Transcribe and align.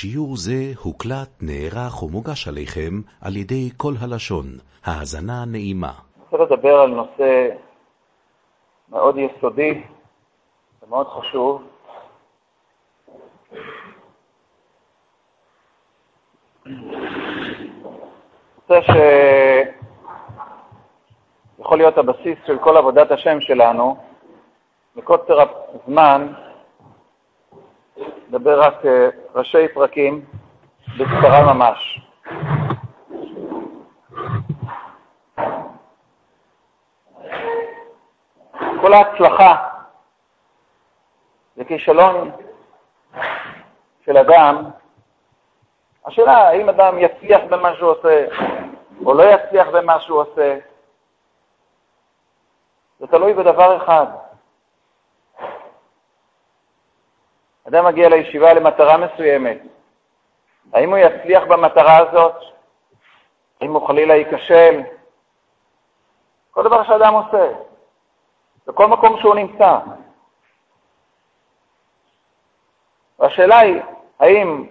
שיעור 0.00 0.36
זה 0.36 0.60
הוקלט, 0.82 1.28
נערך 1.42 2.02
ומוגש 2.02 2.48
עליכם 2.48 2.94
על 3.22 3.36
ידי 3.36 3.70
כל 3.76 3.92
הלשון. 4.00 4.46
האזנה 4.84 5.44
נעימה. 5.52 5.92
אני 6.16 6.24
רוצה 6.30 6.54
לדבר 6.54 6.74
על 6.80 6.90
נושא 6.90 7.48
מאוד 8.88 9.16
יסודי 9.18 9.82
ומאוד 10.82 11.06
חשוב. 11.06 11.62
נושא 18.68 18.80
שיכול 21.58 21.78
להיות 21.78 21.98
הבסיס 21.98 22.38
של 22.46 22.58
כל 22.58 22.76
עבודת 22.76 23.10
השם 23.10 23.40
שלנו. 23.40 23.96
מקוצר 24.96 25.38
הזמן, 25.40 26.32
נדבר 28.28 28.60
רק 28.60 28.86
אה, 28.86 29.08
ראשי 29.34 29.68
פרקים 29.68 30.24
בקצרה 30.98 31.54
ממש. 31.54 32.00
כל 38.80 38.92
ההצלחה 38.92 39.68
וכישלון 41.56 42.30
של 44.04 44.16
אדם, 44.16 44.64
השאלה 46.06 46.48
האם 46.48 46.68
אדם 46.68 46.98
יצליח 46.98 47.40
במה 47.48 47.74
שהוא 47.74 47.90
עושה 47.90 48.26
או 49.04 49.14
לא 49.14 49.22
יצליח 49.22 49.68
במה 49.68 50.00
שהוא 50.00 50.20
עושה, 50.20 50.58
זה 53.00 53.06
תלוי 53.06 53.34
בדבר 53.34 53.76
אחד, 53.76 54.06
אדם 57.68 57.84
מגיע 57.84 58.08
לישיבה 58.08 58.52
למטרה 58.52 58.96
מסוימת, 58.96 59.58
האם 60.72 60.90
הוא 60.90 60.98
יצליח 60.98 61.42
במטרה 61.48 61.98
הזאת? 61.98 62.34
האם 63.60 63.72
הוא 63.72 63.86
חלילה 63.86 64.14
ייכשל? 64.14 64.80
כל 66.50 66.62
דבר 66.62 66.84
שאדם 66.84 67.14
עושה, 67.14 67.48
בכל 68.66 68.86
מקום 68.86 69.20
שהוא 69.20 69.34
נמצא. 69.34 69.78
והשאלה 73.18 73.58
היא, 73.58 73.82
האם 74.20 74.66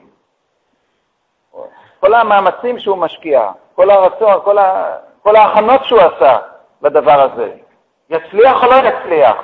כל 1.99 2.13
המאמצים 2.13 2.79
שהוא 2.79 2.97
משקיע, 2.97 3.51
כל 3.75 3.89
הרצון, 3.89 4.41
כל, 4.43 4.57
ה... 4.57 4.97
כל 5.23 5.35
ההכנות 5.35 5.83
שהוא 5.83 5.99
עשה 5.99 6.37
לדבר 6.81 7.21
הזה, 7.21 7.55
יצליח 8.09 8.63
או 8.63 8.69
לא 8.69 8.75
יצליח? 8.75 9.37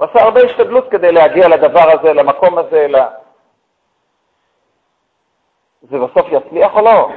הוא 0.00 0.08
עשה 0.08 0.22
הרבה 0.22 0.40
השתדלות 0.40 0.90
כדי 0.90 1.12
להגיע 1.12 1.48
לדבר 1.48 1.90
הזה, 1.90 2.12
למקום 2.12 2.58
הזה, 2.58 2.86
ל... 2.88 2.96
זה 5.82 5.98
בסוף 5.98 6.26
יצליח 6.30 6.72
או 6.74 6.80
לא? 6.80 7.10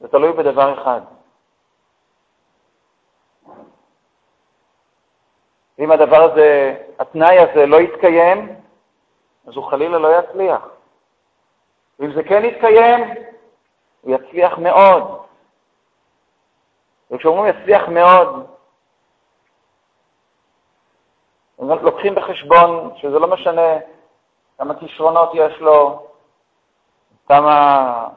זה 0.00 0.08
תלוי 0.08 0.32
בדבר 0.32 0.82
אחד. 0.82 1.00
ואם 5.78 5.90
הדבר 5.90 6.22
הזה, 6.22 6.76
התנאי 6.98 7.38
הזה 7.38 7.66
לא 7.66 7.76
יתקיים, 7.80 8.56
אז 9.46 9.56
הוא 9.56 9.70
חלילה 9.70 9.98
לא 9.98 10.18
יצליח. 10.18 10.68
ואם 11.98 12.12
זה 12.12 12.22
כן 12.22 12.44
יתקיים, 12.44 13.14
הוא 14.00 14.14
יצליח 14.14 14.58
מאוד. 14.58 15.29
וכשאומרים 17.10 17.54
יצליח 17.56 17.88
מאוד, 17.88 18.46
הם 21.58 21.68
לוקחים 21.68 22.14
בחשבון 22.14 22.92
שזה 22.96 23.18
לא 23.18 23.26
משנה 23.26 23.78
כמה 24.58 24.74
כישרונות 24.74 25.30
יש 25.34 25.60
לו, 25.60 26.06
כמה 27.28 28.08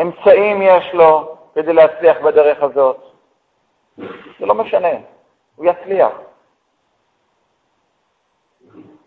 אמצעים 0.00 0.62
יש 0.62 0.94
לו 0.94 1.36
כדי 1.54 1.72
להצליח 1.72 2.16
בדרך 2.24 2.62
הזאת. 2.62 2.96
זה 4.40 4.46
לא 4.46 4.54
משנה, 4.54 4.88
הוא 5.56 5.66
יצליח. 5.66 6.12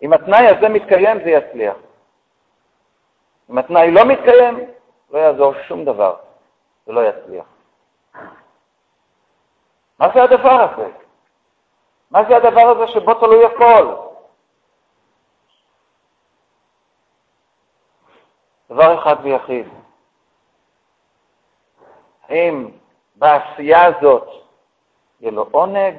אם 0.01 0.13
התנאי 0.13 0.47
הזה 0.47 0.69
מתקיים, 0.69 1.23
זה 1.23 1.29
יצליח. 1.29 1.75
אם 3.49 3.57
התנאי 3.57 3.91
לא 3.91 4.05
מתקיים, 4.05 4.59
לא 5.11 5.19
יעזור 5.19 5.53
שום 5.67 5.85
דבר, 5.85 6.15
זה 6.85 6.93
לא 6.93 7.01
יצליח. 7.09 7.45
מה 9.99 10.07
זה 10.13 10.23
הדבר 10.23 10.49
הזה? 10.71 10.91
מה 12.11 12.19
זה 12.29 12.37
הדבר 12.37 12.61
הזה 12.61 12.87
שבו 12.87 13.13
תלוי 13.13 13.45
הכל? 13.45 13.95
דבר 18.69 18.99
אחד 18.99 19.15
ויחיד. 19.23 19.67
האם 22.29 22.71
בעשייה 23.15 23.85
הזאת 23.85 24.27
יהיה 25.19 25.31
לו 25.31 25.47
עונג 25.51 25.95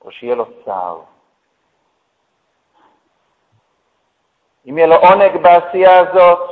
או 0.00 0.12
שיהיה 0.12 0.34
לו 0.34 0.64
צער? 0.64 1.00
אם 4.66 4.78
יהיה 4.78 4.86
לו 4.86 4.96
עונג 4.96 5.36
בעשייה 5.42 5.98
הזאת, 5.98 6.50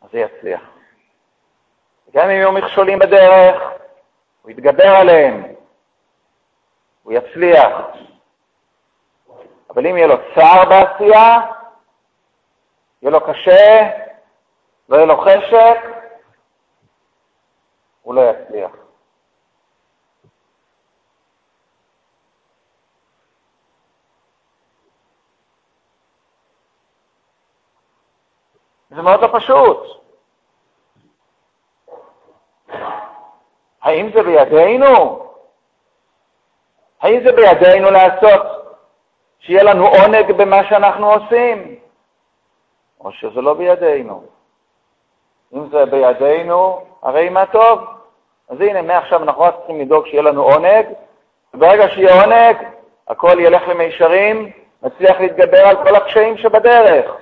אז 0.00 0.10
זה 0.12 0.18
יצליח. 0.18 0.60
גם 2.10 2.24
אם 2.24 2.30
יהיו 2.30 2.52
מכשולים 2.52 2.98
בדרך, 2.98 3.62
הוא 4.46 4.50
יתגבר 4.50 4.96
עליהם, 5.00 5.54
הוא 7.02 7.12
יצליח. 7.12 7.70
אבל 9.70 9.86
אם 9.86 9.96
יהיה 9.96 10.06
לו 10.06 10.14
צער 10.34 10.64
בעשייה, 10.68 11.38
יהיה 13.02 13.10
לו 13.10 13.20
קשה, 13.20 13.90
לא 14.88 14.96
יהיה 14.96 15.06
לו 15.06 15.20
חשק, 15.20 15.78
הוא 18.02 18.14
לא 18.14 18.20
יצליח. 18.30 18.70
זה 28.90 29.02
מאוד 29.02 29.20
לא 29.20 29.38
פשוט. 29.38 30.05
האם 33.86 34.10
זה 34.14 34.22
בידינו? 34.22 35.22
האם 37.00 37.20
זה 37.24 37.32
בידינו 37.32 37.90
לעשות 37.90 38.42
שיהיה 39.38 39.62
לנו 39.62 39.86
עונג 39.86 40.32
במה 40.32 40.64
שאנחנו 40.68 41.12
עושים? 41.12 41.76
או 43.00 43.12
שזה 43.12 43.40
לא 43.40 43.54
בידינו? 43.54 44.22
אם 45.54 45.68
זה 45.70 45.86
בידינו, 45.86 46.80
הרי 47.02 47.28
מה 47.28 47.46
טוב. 47.46 47.80
אז 48.48 48.60
הנה, 48.60 48.82
מעכשיו 48.82 49.22
אנחנו 49.22 49.42
רק 49.42 49.56
צריכים 49.56 49.80
לדאוג 49.80 50.06
שיהיה 50.06 50.22
לנו 50.22 50.42
עונג, 50.42 50.86
וברגע 51.54 51.88
שיהיה 51.88 52.22
עונג, 52.22 52.56
הכל 53.08 53.40
ילך 53.40 53.68
למישרים, 53.68 54.50
נצליח 54.82 55.20
להתגבר 55.20 55.66
על 55.66 55.76
כל 55.76 55.96
הקשיים 55.96 56.36
שבדרך. 56.36 57.16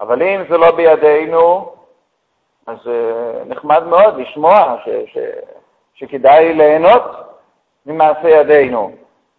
אבל 0.00 0.22
אם 0.22 0.44
זה 0.50 0.58
לא 0.58 0.70
בידינו, 0.70 1.75
אז 2.66 2.76
uh, 2.86 3.44
נחמד 3.46 3.82
מאוד 3.84 4.16
לשמוע 4.16 4.76
ש, 4.84 4.88
ש, 4.88 5.18
שכדאי 5.94 6.54
ליהנות 6.54 7.02
ממעשה 7.86 8.28
ידינו, 8.28 8.92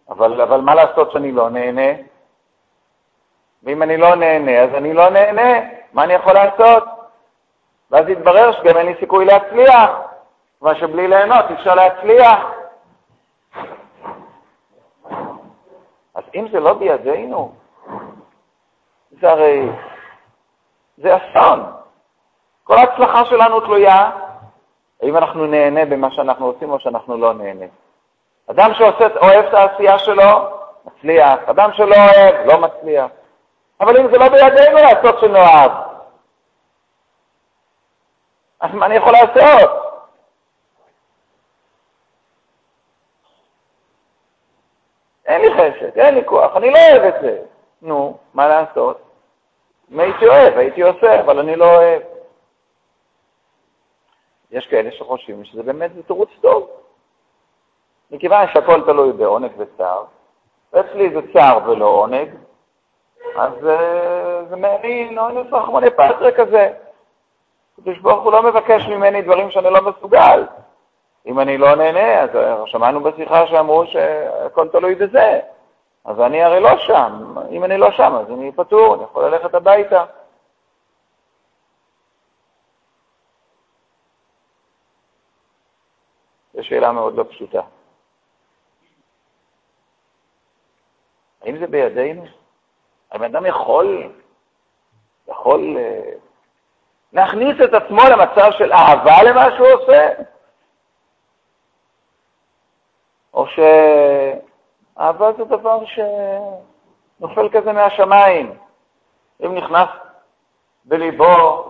אבל, 0.08 0.40
אבל 0.40 0.60
מה 0.60 0.74
לעשות 0.74 1.12
שאני 1.12 1.32
לא 1.32 1.50
נהנה? 1.50 2.02
ואם 3.62 3.82
אני 3.82 3.96
לא 3.96 4.14
נהנה, 4.14 4.58
אז 4.60 4.74
אני 4.74 4.92
לא 4.92 5.10
נהנה, 5.10 5.68
מה 5.92 6.04
אני 6.04 6.12
יכול 6.12 6.32
לעשות? 6.32 6.84
ואז 7.90 8.08
יתברר 8.08 8.52
שגם 8.52 8.76
אין 8.76 8.86
לי 8.86 8.94
סיכוי 9.00 9.24
להצליח, 9.24 9.90
מה 10.60 10.74
שבלי 10.74 11.08
ליהנות 11.08 11.44
אי 11.50 11.54
אפשר 11.54 11.74
להצליח. 11.74 12.38
אז 16.14 16.22
אם 16.34 16.48
זה 16.52 16.60
לא 16.60 16.74
בידינו, 16.74 17.52
זה 19.20 19.30
הרי, 19.30 19.68
זה 20.96 21.16
אסון. 21.16 21.77
כל 22.68 22.74
ההצלחה 22.78 23.24
שלנו 23.24 23.60
תלויה 23.60 24.10
האם 25.02 25.16
אנחנו 25.16 25.46
נהנה 25.46 25.84
במה 25.84 26.10
שאנחנו 26.10 26.46
עושים 26.46 26.70
או 26.70 26.80
שאנחנו 26.80 27.16
לא 27.16 27.34
נהנה. 27.34 27.64
אדם 28.50 28.70
שאוהב 28.74 29.44
את 29.44 29.54
העשייה 29.54 29.98
שלו, 29.98 30.58
מצליח. 30.84 31.38
אדם 31.46 31.70
שלא 31.72 31.94
אוהב, 31.96 32.46
לא 32.46 32.58
מצליח. 32.60 33.10
אבל 33.80 33.96
אם 34.00 34.10
זה 34.12 34.18
לא 34.18 34.28
בידינו 34.28 34.76
לעשות 34.76 35.20
שנאהב, 35.20 35.70
אז 38.60 38.70
מה 38.74 38.86
אני 38.86 38.94
יכול 38.94 39.12
לעשות? 39.12 39.70
אין 45.26 45.40
לי 45.40 45.54
חשק, 45.54 45.96
אין 45.96 46.14
לי 46.14 46.24
כוח, 46.24 46.56
אני 46.56 46.70
לא 46.70 46.78
אוהב 46.78 47.02
את 47.02 47.14
זה. 47.22 47.38
נו, 47.82 48.18
מה 48.34 48.48
לעשות? 48.48 49.00
אם 49.92 50.00
הייתי 50.00 50.26
אוהב, 50.26 50.58
הייתי 50.58 50.82
עושה, 50.82 51.20
אבל 51.20 51.38
אני 51.38 51.56
לא 51.56 51.64
אוהב. 51.64 52.17
יש 54.50 54.66
כאלה 54.66 54.90
שחושבים 54.92 55.44
שזה 55.44 55.62
באמת 55.62 55.90
תירוץ 56.06 56.30
טוב. 56.40 56.68
מכיוון 58.10 58.46
שהכל 58.54 58.82
תלוי 58.86 59.12
בעונג 59.12 59.50
וצער, 59.58 60.04
ואצלי 60.72 61.10
זה 61.10 61.32
צער 61.32 61.70
ולא 61.70 61.86
עונג, 61.86 62.28
אז 63.36 63.52
uh, 63.52 64.48
זה 64.48 64.56
מעין 64.56 65.18
עונג 65.18 65.54
רחמוני 65.54 65.90
פטרה 65.90 66.32
כזה. 66.32 66.72
הקדוש 67.78 67.98
ברוך 67.98 68.24
הוא 68.24 68.32
לא 68.32 68.42
מבקש 68.42 68.86
ממני 68.86 69.22
דברים 69.22 69.50
שאני 69.50 69.70
לא 69.70 69.80
מסוגל. 69.82 70.46
אם 71.26 71.40
אני 71.40 71.58
לא 71.58 71.74
נהנה, 71.74 72.20
אז 72.20 72.36
אה, 72.36 72.66
שמענו 72.66 73.00
בשיחה 73.00 73.46
שאמרו 73.46 73.86
שהכל 73.86 74.68
תלוי 74.68 74.94
בזה. 74.94 75.40
אז 76.04 76.20
אני 76.20 76.42
הרי 76.42 76.60
לא 76.60 76.76
שם. 76.78 77.34
אם 77.50 77.64
אני 77.64 77.78
לא 77.78 77.90
שם, 77.90 78.14
אז 78.14 78.30
אני 78.30 78.52
פטור, 78.52 78.94
אני 78.94 79.02
יכול 79.02 79.24
ללכת 79.24 79.54
הביתה. 79.54 80.04
זו 86.58 86.64
שאלה 86.64 86.92
מאוד 86.92 87.14
לא 87.14 87.24
פשוטה. 87.30 87.60
האם 91.42 91.58
זה 91.58 91.66
בידינו? 91.66 92.24
האם 93.10 93.22
אדם 93.22 93.46
יכול, 93.46 94.12
יכול 95.28 95.76
אה, 95.78 96.10
להכניס 97.12 97.56
את 97.64 97.74
עצמו 97.74 98.00
למצב 98.10 98.50
של 98.58 98.72
אהבה 98.72 99.22
למה 99.22 99.56
שהוא 99.56 99.68
עושה? 99.68 100.08
או 103.34 103.46
שאהבה 104.96 105.32
זה 105.32 105.44
דבר 105.44 105.80
שנופל 105.84 107.48
כזה 107.52 107.72
מהשמיים. 107.72 108.58
אם 109.44 109.54
נכנס 109.54 109.88
בליבו 110.84 111.64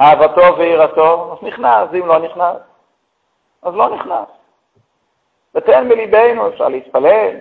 אהבתו 0.00 0.58
ויראתו, 0.58 1.32
אז 1.32 1.38
נכנס, 1.42 1.88
אם 1.94 2.06
לא 2.06 2.18
נכנס, 2.18 2.69
אז 3.62 3.74
לא 3.74 3.94
נכנס. 3.96 4.28
ותן 5.54 5.88
בליבנו, 5.88 6.48
אפשר 6.48 6.68
להתפלל. 6.68 7.36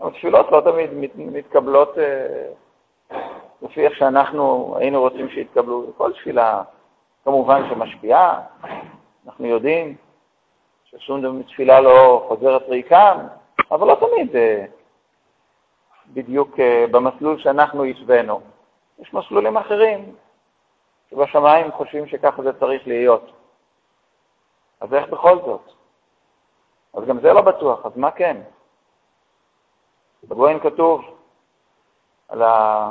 התפילות 0.00 0.52
לא 0.52 0.60
תמיד 0.60 0.90
מת, 0.92 1.10
מתקבלות 1.16 1.98
אה, 1.98 2.46
לפי 3.62 3.86
איך 3.86 3.96
שאנחנו 3.96 4.76
היינו 4.78 5.00
רוצים 5.00 5.28
שיתקבלו. 5.28 5.92
כל 5.96 6.12
תפילה, 6.12 6.62
כמובן, 7.24 7.68
שמשפיעה, 7.68 8.40
אנחנו 9.26 9.46
יודעים 9.46 9.96
ששום 10.84 11.42
תפילה 11.42 11.80
לא 11.80 12.24
חוזרת 12.28 12.68
ריקם, 12.68 13.18
אבל 13.70 13.86
לא 13.86 13.94
תמיד 13.94 14.36
אה, 14.36 14.64
בדיוק 16.06 16.60
אה, 16.60 16.84
במסלול 16.90 17.38
שאנחנו 17.38 17.84
השווינו. 17.84 18.40
יש 18.98 19.14
מסלולים 19.14 19.56
אחרים, 19.56 20.14
שבשמיים 21.10 21.72
חושבים 21.72 22.06
שככה 22.06 22.42
זה 22.42 22.52
צריך 22.52 22.86
להיות. 22.86 23.30
אז 24.80 24.94
איך 24.94 25.08
בכל 25.08 25.38
זאת? 25.44 25.72
אז 26.94 27.04
גם 27.04 27.20
זה 27.20 27.32
לא 27.32 27.40
בטוח, 27.40 27.86
אז 27.86 27.92
מה 27.96 28.10
כן? 28.10 28.36
בגויין 30.24 30.60
כתוב 30.60 31.04
על 32.28 32.42
ה... 32.42 32.90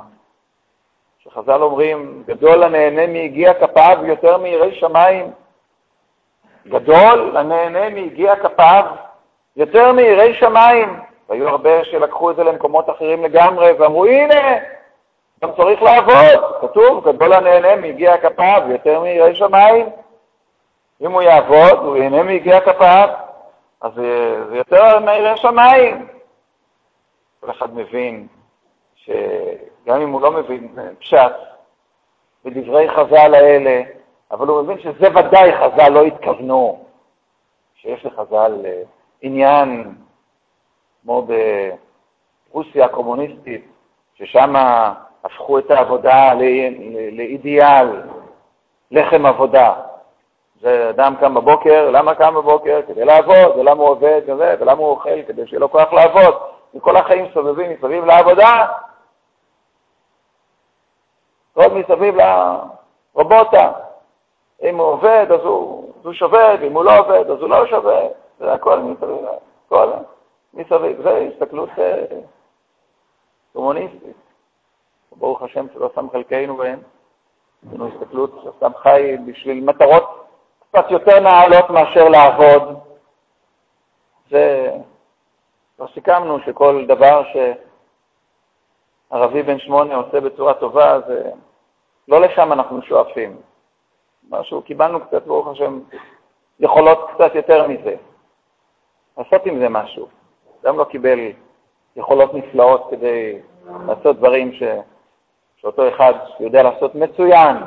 שחז"ל 1.19 1.61
אומרים, 1.61 2.23
גדול 2.27 2.63
הנהנה 2.63 3.07
מיגיע 3.07 3.53
כפיו 3.53 3.97
יותר 4.03 4.37
מיראי 4.37 4.75
שמיים. 4.75 5.31
גדול 6.67 7.37
הנהנה 7.37 7.89
מיגיע 7.89 8.35
כפיו 8.35 8.85
יותר 9.55 9.91
מיראי 9.93 10.33
שמיים. 10.33 10.99
והיו 11.29 11.49
הרבה 11.49 11.83
שלקחו 11.83 12.31
את 12.31 12.35
זה 12.35 12.43
למקומות 12.43 12.89
אחרים 12.89 13.23
לגמרי 13.23 13.71
ואמרו, 13.71 14.05
הנה, 14.05 14.57
גם 15.43 15.49
צריך 15.57 15.81
לעבוד. 15.81 16.43
כתוב, 16.61 17.09
גדול 17.09 17.33
הנהנה 17.33 17.75
מיגיע 17.75 18.17
כפיו 18.17 18.61
יותר 18.69 18.99
מיראי 18.99 19.35
שמיים. 19.35 19.89
אם 21.01 21.11
הוא 21.11 21.21
יעבוד, 21.21 21.79
הוא 21.85 21.97
ייהנה 21.97 22.23
מיגיע 22.23 22.61
כפיו, 22.61 23.09
אז 23.81 23.93
זה 23.95 24.57
יותר 24.57 24.99
מיראי 24.99 25.37
שמיים. 25.37 26.07
כל 27.39 27.51
אחד 27.51 27.75
מבין 27.75 28.27
שגם 28.95 30.01
אם 30.01 30.09
הוא 30.11 30.21
לא 30.21 30.31
מבין 30.31 30.75
פשט 30.99 31.35
בדברי 32.45 32.89
חז"ל 32.89 33.33
האלה, 33.33 33.81
אבל 34.31 34.47
הוא 34.47 34.61
מבין 34.61 34.79
שזה 34.79 35.07
ודאי 35.15 35.57
חז"ל 35.57 35.89
לא 35.89 36.03
התכוונו, 36.03 36.85
שיש 37.75 38.05
לחז"ל 38.05 38.61
אה, 38.65 38.81
עניין, 39.21 39.93
כמו 41.01 41.27
ברוסיה 42.51 42.85
הקומוניסטית, 42.85 43.65
ששם 44.15 44.53
הפכו 45.23 45.59
את 45.59 45.71
העבודה 45.71 46.33
לאידיאל, 47.11 48.01
לחם 48.91 49.25
עבודה. 49.25 49.88
זה 50.61 50.89
אדם 50.89 51.15
קם 51.19 51.33
בבוקר, 51.33 51.89
למה 51.91 52.15
קם 52.15 52.33
בבוקר? 52.35 52.81
כדי 52.87 53.05
לעבוד, 53.05 53.57
ולמה 53.57 53.83
הוא 53.83 53.89
עובד, 53.89 54.21
כזה, 54.27 54.55
ולמה 54.59 54.79
הוא 54.79 54.89
אוכל? 54.89 55.23
כדי 55.27 55.47
שיהיה 55.47 55.59
לו 55.59 55.71
כוח 55.71 55.93
לעבוד. 55.93 56.35
וכל 56.75 56.97
החיים 56.97 57.25
סובבים 57.33 57.71
מסביב 57.71 58.05
לעבודה, 58.05 58.65
כל 61.53 61.67
מסביב 61.73 62.15
לרובוטה. 62.15 63.71
אם 64.63 64.77
הוא 64.77 64.87
עובד, 64.87 65.25
אז 65.29 65.41
הוא, 65.43 65.93
אז 65.99 66.05
הוא 66.05 66.13
שובת, 66.13 66.59
אם 66.67 66.73
הוא 66.73 66.83
לא 66.83 66.99
עובד, 66.99 67.29
אז 67.29 67.41
הוא 67.41 67.49
לא 67.49 67.67
שווה. 67.67 68.01
זה 68.39 68.53
הכל 68.53 68.79
מסביב, 68.79 69.17
הכל 69.65 69.91
מסביב. 70.53 71.01
זה 71.01 71.17
הסתכלות 71.17 71.69
אה, 71.79 72.05
קומוניסטית. 73.53 74.17
ברוך 75.15 75.41
השם 75.41 75.65
שלא 75.73 75.89
שם 75.95 76.07
חלקנו 76.11 76.57
בהם. 76.57 76.79
זו 77.77 77.87
הסתכלות 77.87 78.43
שאדם 78.43 78.71
חי 78.75 79.17
בשביל 79.25 79.63
מטרות 79.63 80.28
קצת 80.71 80.91
יותר 80.91 81.19
נעלות 81.19 81.69
מאשר 81.69 82.09
לעבוד. 82.09 82.79
זה 84.29 84.71
כבר 85.75 85.87
סיכמנו 85.93 86.39
שכל 86.45 86.85
דבר 86.87 87.23
שערבי 89.09 89.43
בן 89.43 89.59
שמונה 89.59 89.95
עושה 89.95 90.21
בצורה 90.21 90.53
טובה, 90.53 90.99
זה 91.07 91.31
לא 92.07 92.21
לשם 92.21 92.53
אנחנו 92.53 92.81
שואפים. 92.81 93.37
משהו, 94.29 94.61
קיבלנו 94.61 94.99
קצת, 95.05 95.23
ברוך 95.27 95.47
השם, 95.47 95.79
יכולות 96.59 97.09
קצת 97.13 97.35
יותר 97.35 97.67
מזה. 97.67 97.95
לעשות 99.17 99.45
עם 99.45 99.59
זה 99.59 99.69
משהו. 99.69 100.07
אדם 100.63 100.77
לא 100.77 100.83
קיבל 100.83 101.19
יכולות 101.95 102.33
נפלאות 102.33 102.87
כדי 102.91 103.39
לעשות 103.87 104.17
דברים 104.17 104.53
ש... 104.53 104.63
שאותו 105.57 105.89
אחד 105.89 106.13
יודע 106.39 106.63
לעשות 106.63 106.95
מצוין. 106.95 107.57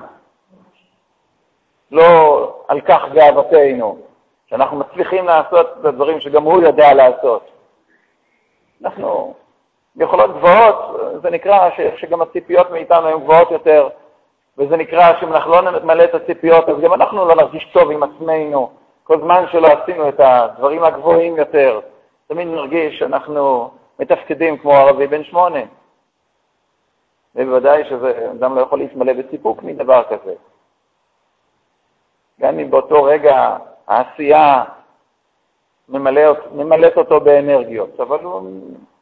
לא 1.93 2.49
על 2.69 2.81
כך 2.81 3.03
גאוותנו, 3.13 3.99
שאנחנו 4.47 4.77
מצליחים 4.77 5.27
לעשות 5.27 5.67
את 5.81 5.85
הדברים 5.85 6.21
שגם 6.21 6.43
הוא 6.43 6.63
יודע 6.63 6.95
לעשות. 6.95 7.51
אנחנו 8.85 9.35
ביכולות 9.97 10.31
גבוהות, 10.31 11.01
זה 11.23 11.31
נקרא 11.31 11.71
ש, 11.71 11.81
שגם 12.01 12.23
הציפיות 12.23 12.71
מאיתנו 12.71 13.09
הן 13.09 13.21
גבוהות 13.21 13.51
יותר, 13.51 13.89
וזה 14.59 14.77
נקרא 14.77 15.21
שאם 15.21 15.33
אנחנו 15.33 15.53
לא 15.53 15.61
נמלא 15.61 16.05
את 16.05 16.15
הציפיות, 16.15 16.69
אז 16.69 16.81
גם 16.81 16.95
אנחנו 16.95 17.25
לא 17.29 17.35
נרגיש 17.35 17.71
טוב 17.73 17.91
עם 17.91 18.03
עצמנו. 18.03 18.71
כל 19.05 19.21
זמן 19.21 19.45
שלא 19.53 19.69
עשינו 19.69 20.09
את 20.09 20.21
הדברים 20.21 20.85
הגבוהים 20.85 21.37
יותר, 21.37 21.81
תמיד 22.29 22.49
נרגיש 22.49 22.99
שאנחנו 22.99 23.71
מתפקדים 23.99 24.59
כמו 24.59 24.73
ערבי 24.73 25.07
בן 25.07 25.25
שמונה. 25.25 25.61
ובוודאי 27.35 27.85
שאדם 27.85 28.57
לא 28.57 28.61
יכול 28.61 28.79
להתמלא 28.79 29.13
בסיפוק 29.13 29.63
מדבר 29.63 30.03
כזה. 30.03 30.35
גם 32.43 32.59
אם 32.59 32.71
באותו 32.71 33.03
רגע 33.03 33.57
העשייה 33.89 34.65
ממלאת, 35.89 36.97
אותו 36.97 37.21
באנרגיות, 37.21 38.01
אבל 38.01 38.25
הוא, 38.25 38.51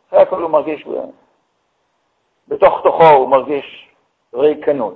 אחרי 0.09 0.21
הכל 0.21 0.43
הוא 0.43 0.51
מרגיש, 0.51 0.87
בתוך 2.49 2.81
תוכו 2.83 3.09
הוא 3.09 3.29
מרגיש 3.29 3.89
ריקנות. 4.35 4.95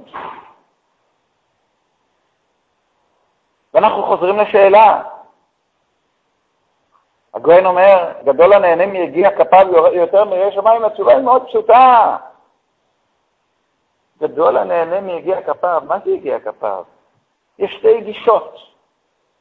ואנחנו 3.75 4.03
חוזרים 4.03 4.37
לשאלה. 4.39 5.03
הגויין 7.35 7.67
אומר, 7.67 8.13
גדול 8.25 8.53
הנהנה 8.53 8.87
מיגיע 8.87 9.31
כפיו 9.39 9.67
יותר 9.93 10.25
מירי 10.25 10.53
שמיים, 10.53 10.85
התשובה 10.85 11.13
היא 11.13 11.23
מאוד 11.23 11.47
פשוטה. 11.47 12.17
גדול 14.21 14.57
הנהנה 14.57 15.01
מיגיע 15.01 15.43
כפיו, 15.43 15.83
מה 15.87 15.99
זה 16.05 16.11
יגיע 16.11 16.41
כפיו? 16.41 16.85
יש 17.59 17.73
שתי 17.73 18.01
גישות 18.01 18.59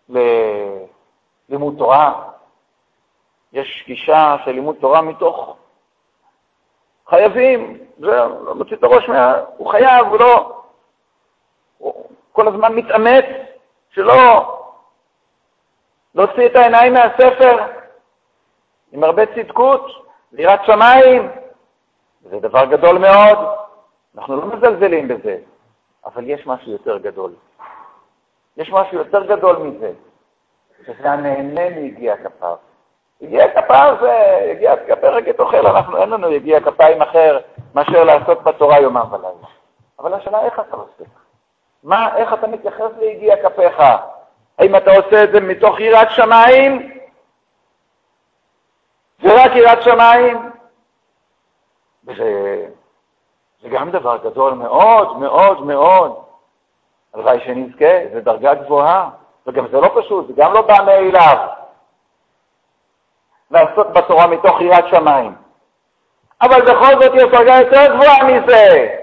ללימוד 0.09 1.75
תורה. 1.77 2.29
יש 3.53 3.83
גישה 3.87 4.35
של 4.45 4.51
לימוד 4.51 4.75
תורה 4.79 5.01
מתוך 5.01 5.57
חייבים, 7.09 7.77
זה 7.97 8.07
לא 8.41 8.55
מוציא 8.55 8.75
את 8.75 8.83
הראש 8.83 9.09
מה... 9.09 9.33
הוא 9.57 9.71
חייב, 9.71 10.07
הוא 10.07 10.19
לא... 10.19 10.61
הוא 11.77 12.09
כל 12.31 12.47
הזמן 12.47 12.75
מתאמץ 12.75 13.25
שלא 13.89 14.59
להוציא 16.15 16.45
את 16.45 16.55
העיניים 16.55 16.93
מהספר 16.93 17.65
עם 18.91 19.03
הרבה 19.03 19.25
צדקות, 19.25 19.85
לירת 20.31 20.59
שמיים. 20.65 21.29
זה 22.21 22.39
דבר 22.39 22.65
גדול 22.65 22.97
מאוד, 22.97 23.37
אנחנו 24.17 24.35
לא 24.35 24.45
מזלזלים 24.45 25.07
בזה, 25.07 25.37
אבל 26.05 26.29
יש 26.29 26.47
משהו 26.47 26.71
יותר 26.71 26.97
גדול. 26.97 27.33
יש 28.57 28.71
משהו 28.71 28.97
יותר 28.97 29.23
גדול 29.25 29.57
מזה, 29.57 29.91
שזה 30.85 31.11
הנהנה 31.11 31.69
מיגיע 31.69 32.15
כפיו. 32.17 32.55
יגיע 33.21 33.61
כפיו 33.61 33.95
זה, 34.01 34.39
יגיע 34.51 34.75
כפי 34.75 35.29
את 35.29 35.39
אוכל, 35.39 35.67
אנחנו, 35.67 35.97
אין 35.97 36.09
לנו 36.09 36.31
יגיע 36.31 36.59
כפיים 36.59 37.01
אחר 37.01 37.39
מאשר 37.75 38.03
לעסוק 38.03 38.41
בתורה 38.41 38.79
יומם 38.79 39.05
ולילה. 39.11 39.47
אבל 39.99 40.13
השאלה 40.13 40.45
איך 40.45 40.59
אתה 40.59 40.75
עושה? 40.75 41.03
מה, 41.83 42.17
איך 42.17 42.33
אתה 42.33 42.47
מתייחס 42.47 42.91
ליגיע 42.99 43.49
כפיך? 43.49 43.83
האם 44.57 44.75
אתה 44.75 44.91
עושה 44.91 45.23
את 45.23 45.31
זה 45.31 45.39
מתוך 45.39 45.79
יראת 45.79 46.11
שמיים? 46.11 46.99
זה 49.21 49.29
רק 49.45 49.51
יראת 49.55 49.81
שמיים? 49.83 50.51
וזה 52.05 52.65
זה 53.61 53.69
גם 53.69 53.91
דבר 53.91 54.17
גדול 54.17 54.53
מאוד, 54.53 55.17
מאוד, 55.17 55.65
מאוד. 55.65 56.22
הלוואי 57.13 57.39
שנזכה, 57.39 58.13
זו 58.13 58.21
דרגה 58.21 58.53
גבוהה, 58.53 59.09
וגם 59.47 59.67
זה 59.67 59.79
לא 59.79 60.01
פשוט, 60.01 60.27
זה 60.27 60.33
גם 60.35 60.53
לא 60.53 60.61
בא 60.61 60.77
מאליו. 60.85 61.47
לעסוק 63.51 63.87
בתורה 63.87 64.27
מתוך 64.27 64.61
יראת 64.61 64.85
שמיים. 64.91 65.35
אבל 66.41 66.61
בכל 66.61 67.01
זאת 67.01 67.11
יש 67.15 67.23
דרגה 67.23 67.55
יותר 67.59 67.95
גבוהה 67.95 68.23
מזה. 68.23 68.95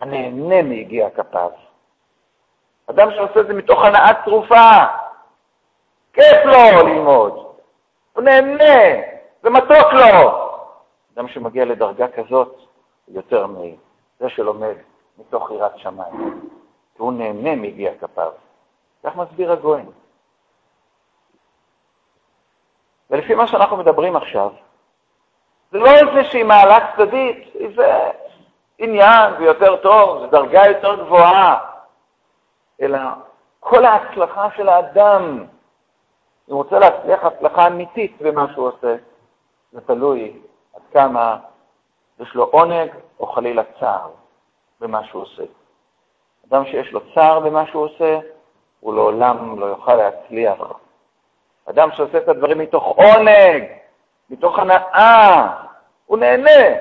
הנהנה 0.00 0.62
מיגיע 0.62 1.10
כפיו. 1.10 1.50
אדם 2.90 3.10
שעושה 3.10 3.40
את 3.40 3.46
זה 3.46 3.54
מתוך 3.54 3.84
הנאה 3.84 4.24
צרופה, 4.24 4.70
כיף 6.12 6.44
לו 6.44 6.86
ללמוד, 6.88 7.46
הוא 8.12 8.22
נהנה, 8.22 9.02
זה 9.42 9.50
מתוק 9.50 9.92
לו. 9.92 10.48
אדם 11.14 11.28
שמגיע 11.28 11.64
לדרגה 11.64 12.08
כזאת, 12.08 12.60
יותר 13.08 13.46
מזה 13.46 14.28
שלומד 14.28 14.74
מתוך 15.18 15.50
יראת 15.50 15.78
שמיים, 15.78 16.40
כי 16.94 17.02
הוא 17.02 17.12
נהנה 17.12 17.56
מיגיע 17.56 17.92
כפיו. 18.00 18.32
כך 19.04 19.16
מסביר 19.16 19.52
הגויין. 19.52 19.90
ולפי 23.10 23.34
מה 23.34 23.46
שאנחנו 23.46 23.76
מדברים 23.76 24.16
עכשיו, 24.16 24.50
זה 25.70 25.78
לא 25.78 25.86
איזושהי 25.86 26.42
מעלה 26.42 26.92
צדדית, 26.96 27.52
זה 27.76 28.10
עניין, 28.78 29.36
זה 29.38 29.44
יותר 29.44 29.76
טוב, 29.76 30.20
זה 30.20 30.26
דרגה 30.26 30.66
יותר 30.66 31.04
גבוהה, 31.04 31.70
אלא 32.80 32.98
כל 33.60 33.84
ההצלחה 33.84 34.48
של 34.56 34.68
האדם, 34.68 35.46
אם 36.50 36.54
רוצה 36.54 36.78
להצליח 36.78 37.24
הצלחה 37.24 37.66
אמיתית 37.66 38.22
במה 38.22 38.52
שהוא 38.52 38.68
עושה, 38.68 38.96
זה 39.72 39.80
תלוי 39.80 40.40
עד 40.74 40.82
כמה 40.92 41.38
יש 42.18 42.34
לו 42.34 42.44
עונג 42.44 42.90
או 43.20 43.26
חלילה 43.26 43.62
צער 43.80 44.10
במה 44.84 45.04
שהוא 45.04 45.22
עושה. 45.22 45.42
אדם 46.48 46.64
שיש 46.64 46.92
לו 46.92 47.00
צער 47.14 47.40
במה 47.40 47.66
שהוא 47.66 47.84
עושה, 47.84 48.18
הוא 48.80 48.94
לעולם 48.94 49.60
לא 49.60 49.66
יוכל 49.66 49.94
להצליח. 49.94 50.58
אדם 51.70 51.92
שעושה 51.92 52.18
את 52.18 52.28
הדברים 52.28 52.58
מתוך 52.58 52.84
עונג, 52.84 53.64
מתוך 54.30 54.58
הנאה, 54.58 55.46
הוא 56.06 56.18
נהנה 56.18 56.76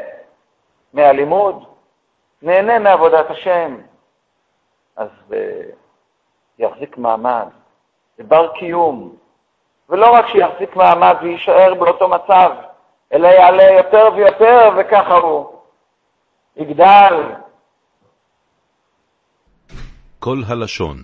מהלימוד, 0.94 1.66
נהנה 2.42 2.80
מעבודת 2.80 3.30
השם, 3.30 3.78
אז 4.96 5.10
uh, 5.30 5.34
יחזיק 6.60 6.98
מעמד, 6.98 7.48
זה 8.18 8.24
בר 8.24 8.54
קיום. 8.54 9.16
ולא 9.90 10.14
רק 10.14 10.28
שיחזיק 10.28 10.76
מעמד 10.76 11.16
ויישאר 11.22 11.74
באותו 11.74 12.08
מצב, 12.08 12.52
אלא 13.14 13.28
יעלה 13.28 13.72
יותר 13.72 14.10
ויותר, 14.16 14.70
וככה 14.78 15.14
הוא 15.14 15.54
יגדל. 16.56 17.34
כל 20.24 20.38
הלשון 20.48 20.98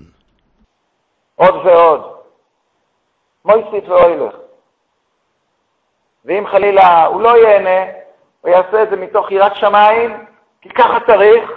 עוד 1.35 1.55
ועוד. 1.65 2.15
מויסית 3.45 3.89
ואוילך. 3.89 4.35
ואם 6.25 6.47
חלילה 6.47 7.05
הוא 7.05 7.21
לא 7.21 7.37
ייהנה, 7.37 7.91
הוא 8.41 8.49
יעשה 8.51 8.83
את 8.83 8.89
זה 8.89 8.95
מתוך 8.95 9.31
יראת 9.31 9.55
שמיים, 9.55 10.25
כי 10.61 10.69
ככה 10.69 10.97
צריך, 11.07 11.51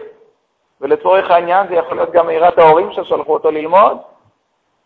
ולצורך 0.81 1.31
העניין 1.31 1.69
זה 1.69 1.75
יכול 1.75 1.97
להיות 1.97 2.13
גם 2.13 2.31
יראת 2.31 2.59
ההורים 2.59 2.93
ששלחו 2.93 3.35
אותו 3.35 3.51
ללמוד, 3.51 3.99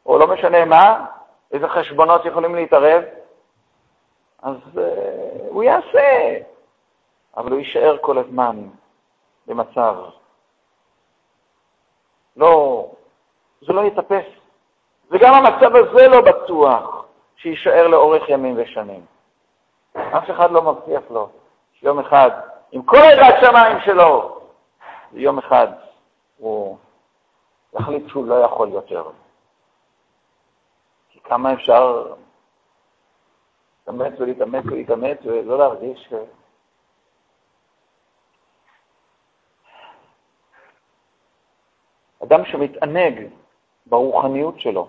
או 0.06 0.18
לא 0.18 0.26
משנה 0.26 0.64
מה, 0.64 1.06
איזה 1.52 1.68
חשבונות 1.68 2.25
יכולים 2.25 2.54
להתערב, 2.54 3.02
אז 4.42 4.56
uh, 4.75 4.80
הוא 5.49 5.62
יעשה, 5.62 6.38
אבל 7.37 7.52
הוא 7.52 7.59
יישאר 7.59 7.97
כל 8.00 8.18
הזמן 8.18 8.56
במצב. 9.47 9.97
לא, 12.37 12.87
זה 13.61 13.73
לא 13.73 13.81
יתאפס. 13.81 14.25
וגם 15.11 15.35
המצב 15.35 15.76
הזה 15.76 16.09
לא 16.09 16.21
בטוח 16.21 17.05
שיישאר 17.37 17.87
לאורך 17.88 18.28
ימים 18.28 18.55
ושנים. 18.59 19.05
אף 19.93 20.31
אחד 20.31 20.50
לא 20.50 20.62
מבטיח 20.62 21.02
לו 21.11 21.28
שיום 21.73 21.99
אחד, 21.99 22.31
עם 22.73 22.83
כל 22.83 22.97
יראת 22.97 23.35
שמיים 23.40 23.76
שלו, 23.85 24.40
יום 25.12 25.38
אחד 25.38 25.66
הוא 26.37 26.78
יחליט 27.75 28.09
שהוא 28.09 28.26
לא 28.26 28.35
יכול 28.35 28.73
יותר. 28.73 29.11
כי 31.09 31.21
כמה 31.21 31.52
אפשר 31.52 32.07
להתאמץ 33.87 34.21
ולהתאמץ 34.21 34.64
ולהתאמץ 34.66 35.19
ולא 35.25 35.59
להרגיש 35.59 36.09
ש... 36.11 36.14
אדם 42.37 42.45
שמתענג 42.45 43.28
ברוחניות 43.87 44.61
שלו, 44.61 44.88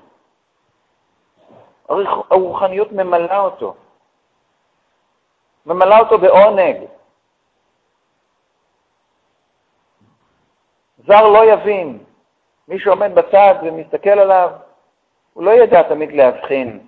הרוחניות 2.29 2.91
ממלאה 2.91 3.39
אותו, 3.39 3.75
ממלאה 5.65 5.99
אותו 5.99 6.17
בעונג. 6.17 6.77
זר 11.07 11.27
לא 11.27 11.53
יבין. 11.53 12.03
מי 12.67 12.79
שעומד 12.79 13.15
בצד 13.15 13.55
ומסתכל 13.63 14.09
עליו, 14.09 14.51
הוא 15.33 15.43
לא 15.43 15.51
ידע 15.51 15.83
תמיד 15.83 16.11
להבחין. 16.11 16.87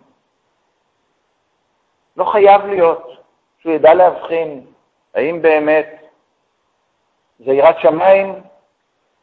לא 2.17 2.25
חייב 2.25 2.65
להיות 2.65 3.11
שהוא 3.59 3.73
ידע 3.73 3.93
להבחין 3.93 4.65
האם 5.13 5.41
באמת 5.41 5.87
זה 7.39 7.51
יראת 7.51 7.79
שמיים 7.79 8.41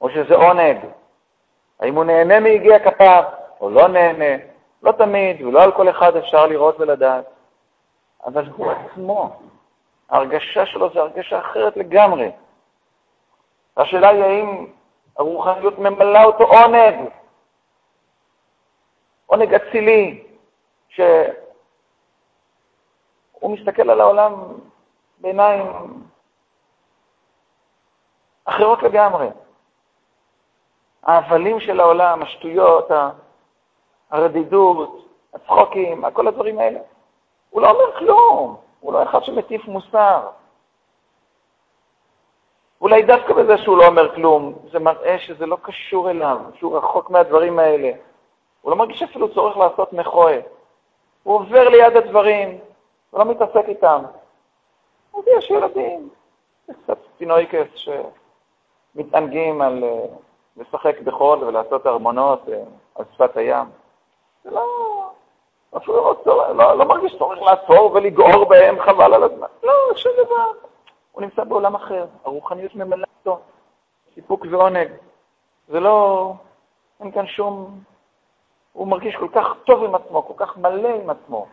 או 0.01 0.11
שזה 0.11 0.35
עונג, 0.35 0.77
האם 1.81 1.95
הוא 1.95 2.05
נהנה 2.05 2.41
מיגיע 2.41 2.79
כפיו 2.79 3.25
או 3.61 3.71
לא 3.71 3.89
נהנה. 3.89 4.45
לא 4.83 4.93
תמיד, 4.93 5.43
ולא 5.43 5.63
על 5.63 5.73
כל 5.73 5.91
אחד 5.91 6.17
אפשר 6.17 6.47
לראות 6.47 6.81
ולדעת, 6.81 7.25
אבל 8.27 8.49
הוא 8.57 8.71
עצמו, 8.71 9.41
ההרגשה 10.09 10.67
שלו 10.67 10.91
זו 10.91 11.01
הרגשה 11.01 11.39
אחרת 11.39 11.77
לגמרי. 11.77 12.31
השאלה 13.77 14.09
היא 14.09 14.25
האם 14.25 14.67
הרוחניות 15.17 15.79
ממלאה 15.79 16.25
אותו 16.25 16.45
עונג, 16.45 16.95
עונג 19.27 19.55
אצילי, 19.55 20.27
שהוא 20.89 21.05
מסתכל 23.43 23.91
על 23.91 24.01
העולם 24.01 24.35
בעיניים 25.19 25.67
אחרות 28.45 28.83
לגמרי. 28.83 29.29
ההבלים 31.07 31.61
של 31.61 31.81
העולם, 31.81 32.23
השטויות, 32.23 32.89
הרדידות, 34.11 35.07
הצחוקים, 35.35 36.11
כל 36.11 36.29
הדברים 36.29 36.59
האלה. 36.59 36.81
הוא 37.51 37.63
לא 37.63 37.71
אומר 37.71 37.99
כלום, 37.99 38.57
הוא 38.81 38.93
לא 38.93 39.03
אחד 39.03 39.25
שמטיף 39.25 39.65
מוסר. 39.65 40.21
אולי 42.81 43.03
דווקא 43.03 43.35
בזה 43.35 43.59
שהוא 43.59 43.79
לא 43.79 43.87
אומר 43.87 44.15
כלום, 44.15 44.55
זה 44.73 44.79
מראה 44.79 45.19
שזה 45.19 45.47
לא 45.47 45.57
קשור 45.63 46.11
אליו, 46.11 46.39
שהוא 46.59 46.79
רחוק 46.79 47.11
מהדברים 47.11 47.59
האלה. 47.59 47.91
הוא 48.63 48.71
לא 48.71 48.77
מרגיש 48.77 49.03
אפילו 49.03 49.35
צורך 49.35 49.57
לעשות 49.57 49.93
מחואה. 49.93 50.41
הוא 51.23 51.35
עובר 51.35 51.69
ליד 51.69 51.97
הדברים, 51.97 52.59
הוא 53.11 53.19
לא 53.21 53.25
מתעסק 53.25 53.69
איתם. 53.69 54.03
אז 55.15 55.23
יש 55.39 55.51
ילדים, 55.51 56.09
קצת 56.71 56.99
פינויקס 57.19 57.67
שמתענגים 58.95 59.63
על 59.63 59.85
אה, 59.85 60.07
לשחק 60.57 61.01
בחול 61.01 61.45
ולעשות 61.45 61.87
ארמונות 61.87 62.49
אה, 62.49 62.63
על 62.95 63.05
שפת 63.15 63.37
הים. 63.37 63.67
זה 64.45 64.51
לא... 64.51 64.65
אפילו 65.77 66.15
לא, 66.27 66.55
לא, 66.55 66.79
לא 66.79 66.85
מרגיש 66.85 67.17
צורך 67.19 67.43
לעצור 67.43 67.93
ולגעור 67.95 68.45
בהם, 68.45 68.81
חבל 68.81 69.15
על 69.15 69.23
הזמן. 69.23 69.47
לא, 69.63 69.73
שום 69.97 70.13
דבר. 70.25 70.47
הוא 71.13 71.23
נמצא 71.23 71.45
בעולם 71.45 71.75
אחר, 71.75 72.07
הרוחניות 72.25 72.75
ממלאה 72.75 73.09
אותו, 73.19 73.41
סיפוק 74.15 74.47
ועונג. 74.51 74.89
זה 75.69 75.81
לא... 75.81 76.33
אין 77.01 77.13
כאן 77.13 77.27
שום... 77.27 77.81
הוא 78.73 78.89
מרגיש 78.89 79.17
כל 79.17 79.29
כך 79.35 79.47
טוב 79.65 79.85
עם 79.85 79.95
עצמו, 79.95 80.27
כל 80.27 80.45
כך 80.47 80.57
מלא 80.57 80.89
עם 80.89 81.11
עצמו. 81.11 81.47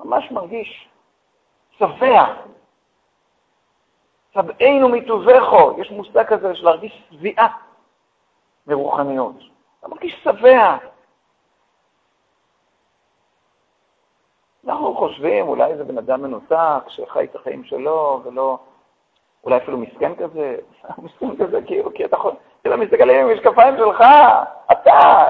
ממש 0.00 0.30
מרגיש 0.30 0.88
שבע. 1.78 2.24
שבענו 4.34 4.88
מטובחו. 4.88 5.80
יש 5.80 5.90
מושג 5.90 6.26
כזה 6.26 6.54
של 6.54 6.64
להרגיש 6.64 7.02
שביעה 7.10 7.48
מרוחניות. 8.66 9.36
אתה 9.80 9.88
מרגיש 9.88 10.24
שבע. 10.24 10.76
אנחנו 14.66 14.94
חושבים, 14.94 15.48
אולי 15.48 15.76
זה 15.76 15.84
בן 15.84 15.98
אדם 15.98 16.22
מנותק, 16.22 16.82
שחי 16.88 17.24
את 17.24 17.36
החיים 17.36 17.64
שלו, 17.64 18.20
ולא... 18.24 18.58
אולי 19.44 19.56
אפילו 19.56 19.78
מסכן 19.78 20.14
כזה, 20.14 20.56
מסכן 21.04 21.36
כזה, 21.36 21.62
כאילו, 21.66 21.94
כי 21.94 22.04
אתה 22.04 22.16
יכול... 22.16 22.32
אתה 22.62 22.76
מסתכל 22.76 23.10
עם 23.10 23.28
המשקפיים 23.28 23.76
שלך, 23.76 24.04
אתה, 24.72 25.24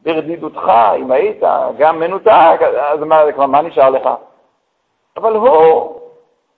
ברדידותך, 0.00 0.72
אם 0.96 1.10
היית 1.10 1.42
גם 1.78 2.00
מנותק, 2.00 2.58
אז 2.92 3.00
מה, 3.00 3.32
כבר 3.34 3.46
מה 3.46 3.62
נשאר 3.62 3.90
לך? 3.90 4.08
אבל 5.16 5.36
הוא, 5.36 6.00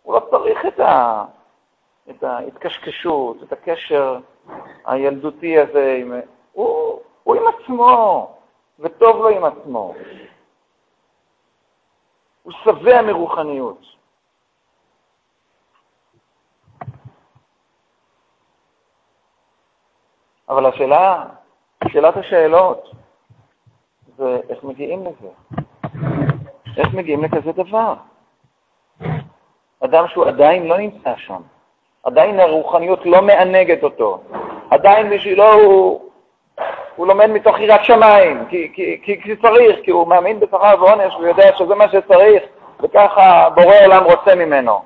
הוא 0.03 0.15
לא 0.15 0.21
צריך 0.31 0.67
את, 0.67 0.81
ה, 0.81 1.25
את 2.11 2.23
ההתקשקשות, 2.23 3.43
את 3.43 3.53
הקשר 3.53 4.19
הילדותי 4.87 5.59
הזה, 5.59 5.99
עם, 6.01 6.13
הוא, 6.53 7.01
הוא 7.23 7.37
עם 7.37 7.43
עצמו, 7.47 8.37
וטוב 8.79 9.17
לו 9.17 9.29
עם 9.29 9.45
עצמו. 9.45 9.95
הוא 12.43 12.53
שבע 12.53 13.03
מרוחניות. 13.03 13.79
אבל 20.49 20.67
השאלה, 20.67 21.27
שאלת 21.89 22.17
השאלות, 22.17 22.91
זה 24.17 24.41
איך 24.49 24.65
מגיעים 24.65 25.05
לזה. 25.07 25.29
איך 26.77 26.95
מגיעים 26.95 27.25
לכזה 27.25 27.53
דבר? 27.53 27.95
אדם 29.85 30.09
שהוא 30.09 30.25
עדיין 30.27 30.67
לא 30.67 30.79
נמצא 30.79 31.17
שם, 31.17 31.43
עדיין 32.03 32.41
הרוחניות 32.41 33.07
לא 33.07 33.23
מענגת 33.23 33.83
אותו, 33.83 34.21
עדיין 34.71 35.11
בשבילו 35.11 35.53
הוא, 35.53 36.11
הוא 36.97 37.07
לומד 37.07 37.27
מתוך 37.27 37.61
יראת 37.61 37.85
שמיים, 37.85 38.47
כי, 38.49 38.73
כי, 38.75 39.01
כי, 39.03 39.23
כי 39.23 39.37
צריך, 39.37 39.81
כי 39.85 39.91
הוא 39.91 40.09
מאמין 40.09 40.41
בשכר 40.41 40.75
ועונש, 40.81 41.15
הוא 41.15 41.27
יודע 41.27 41.57
שזה 41.57 41.75
מה 41.75 41.89
שצריך, 41.89 42.43
וככה 42.81 43.51
בורא 43.51 43.75
עולם 43.85 44.05
רוצה 44.05 44.35
ממנו. 44.35 44.83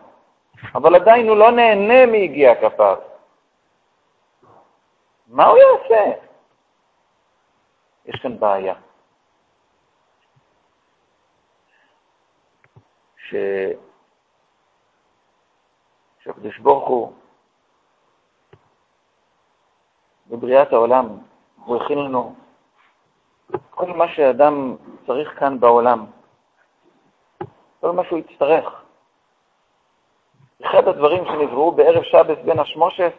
אבל 0.75 0.94
עדיין 0.94 1.28
הוא 1.28 1.37
לא 1.37 1.50
נהנה 1.50 2.06
מיגיע 2.06 2.54
כפיו. 2.54 2.96
מה 5.28 5.46
הוא 5.46 5.58
יעשה? 5.58 6.12
יש 8.06 8.20
כאן 8.23 8.38
בעיה. 8.38 8.75
ש... 13.16 13.35
שהקדוש 16.26 16.59
ברוך 16.59 16.88
הוא, 16.88 17.12
בבריאת 20.26 20.73
העולם, 20.73 21.18
הוא 21.64 21.76
הכין 21.76 21.99
לנו 21.99 22.35
כל 23.71 23.87
מה 23.87 24.09
שאדם 24.09 24.76
צריך 25.06 25.38
כאן 25.38 25.61
בעולם, 25.61 26.06
כל 27.80 27.90
מה 27.90 28.04
שהוא 28.04 28.18
יצטרך. 28.18 28.83
אחד 30.62 30.88
הדברים 30.88 31.25
שנבראו 31.25 31.73
בערב 31.73 32.02
שבס 32.02 32.38
בין 32.45 32.59
השמושת 32.59 33.12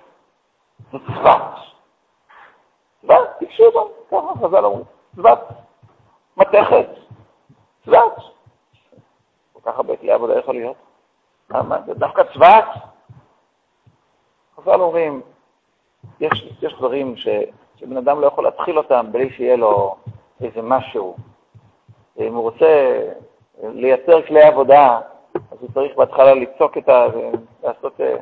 זה 0.92 0.98
צבת. 1.08 1.42
צבת, 3.02 3.30
תקשו 3.40 3.64
אותו, 3.64 3.94
ככה 4.08 4.48
חז"ל 4.48 4.66
אמרו, 4.66 4.84
צבת, 5.16 5.40
מתכת, 6.38 6.90
צבת. 7.86 8.16
כל 9.54 9.60
כך 9.64 9.78
הרבה 9.78 9.98
כלי 9.98 10.12
עבודה 10.12 10.40
יכול 10.40 10.56
להיות. 10.56 10.78
למה? 11.50 11.78
זה 11.86 11.94
דווקא 11.94 12.24
צבת. 12.34 12.97
חז"ל 14.58 14.82
אומרים, 14.82 15.22
יש, 16.20 16.54
יש 16.62 16.74
דברים 16.74 17.16
ש, 17.16 17.28
שבן 17.76 17.98
אדם 17.98 18.22
לא 18.22 18.28
יכול 18.28 18.44
להתחיל 18.44 18.78
אותם 18.78 19.06
בלי 19.12 19.30
שיהיה 19.30 19.56
לו 19.56 19.96
איזה 20.42 20.62
משהו. 20.62 21.16
אם 22.20 22.34
הוא 22.34 22.42
רוצה 22.42 23.02
לייצר 23.64 24.22
כלי 24.22 24.42
עבודה, 24.42 25.00
אז 25.52 25.58
הוא 25.60 25.70
צריך 25.74 25.96
בהתחלה 25.96 26.34
ליצוק 26.34 26.78
את 26.78 26.90
ה... 26.90 27.06
לעשות 27.64 28.02
אה, 28.02 28.16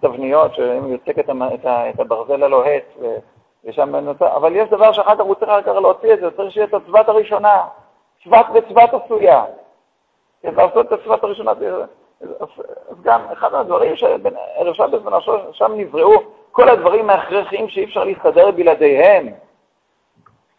תבניות, 0.00 0.54
שאם 0.54 0.82
הוא 0.82 0.92
יוצק 0.92 1.18
את, 1.18 1.30
את, 1.54 1.66
את 1.94 2.00
הברזל 2.00 2.42
הלוהט, 2.42 2.84
ושם 3.64 3.96
נוצר, 3.96 4.36
אבל 4.36 4.56
יש 4.56 4.68
דבר 4.68 4.92
שאחר 4.92 5.14
כך 5.14 5.20
הוא 5.20 5.34
צריך 5.34 5.50
כך 5.66 5.68
להוציא 5.68 6.14
את 6.14 6.20
זה, 6.20 6.30
צריך 6.30 6.52
שיהיה 6.52 6.66
את 6.66 6.74
הצבת 6.74 7.08
הראשונה, 7.08 7.66
צבת 8.24 8.46
וצבת 8.54 8.94
עשויה. 8.94 9.44
לעשות 10.44 10.86
את 10.86 10.92
הצבת 10.92 11.24
הראשונה, 11.24 11.52
אז 12.90 13.02
גם 13.02 13.20
אחד 13.32 13.52
מהדברים 13.52 13.96
שערב 13.96 14.72
שבת 14.72 15.06
ונשו, 15.06 15.32
שם 15.52 15.72
נבראו 15.76 16.12
כל 16.52 16.68
הדברים 16.68 17.10
ההכרחיים 17.10 17.68
שאי 17.68 17.84
אפשר 17.84 18.04
להסתדר 18.04 18.50
בלעדיהם. 18.50 19.28